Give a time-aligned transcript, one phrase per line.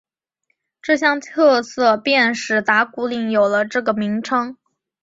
[0.81, 4.57] 这项特色便使打鼓岭有了这个名称。